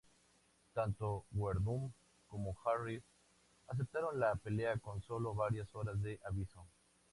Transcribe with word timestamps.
Tanto 0.73 1.27
Werdum 1.31 1.91
como 2.27 2.55
Harris 2.65 3.03
aceptaron 3.67 4.19
la 4.19 4.33
pelea 4.35 4.75
con 4.79 4.99
solo 5.03 5.35
varias 5.35 5.75
horas 5.75 6.01
de 6.01 6.19
aviso. 6.25 6.65